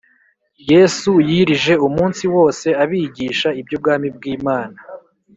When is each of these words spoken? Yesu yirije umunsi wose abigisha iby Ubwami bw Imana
Yesu 0.71 1.09
yirije 1.29 1.73
umunsi 1.87 2.23
wose 2.35 2.67
abigisha 2.83 3.49
iby 3.61 3.71
Ubwami 3.77 4.07
bw 4.15 4.23
Imana 4.37 4.77